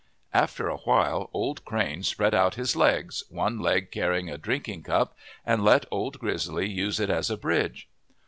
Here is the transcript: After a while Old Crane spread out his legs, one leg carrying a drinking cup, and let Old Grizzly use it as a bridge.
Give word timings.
After 0.33 0.67
a 0.67 0.77
while 0.77 1.29
Old 1.31 1.63
Crane 1.63 2.01
spread 2.01 2.33
out 2.33 2.55
his 2.55 2.75
legs, 2.75 3.23
one 3.29 3.59
leg 3.59 3.91
carrying 3.91 4.31
a 4.31 4.37
drinking 4.39 4.81
cup, 4.81 5.15
and 5.45 5.63
let 5.63 5.85
Old 5.91 6.17
Grizzly 6.17 6.67
use 6.67 6.99
it 6.99 7.11
as 7.11 7.29
a 7.29 7.37
bridge. 7.37 7.87